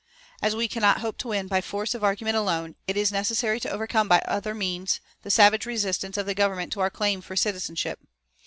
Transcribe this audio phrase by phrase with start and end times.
[0.41, 3.69] As we cannot hope to win by force of argument alone, it is necessary to
[3.69, 7.99] overcome by other means the savage resistance of the Government to our claim for citizenship.